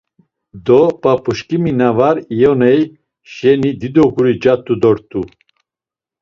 Do 0.65 0.79
p̌ap̌uşǩimi 1.01 1.71
na 1.79 1.89
var 1.97 2.17
iyoney 2.35 2.79
şeni 3.33 3.71
dido 3.79 4.05
guri 4.13 4.33
cat̆u 4.43 4.73
dort̆u. 4.81 5.21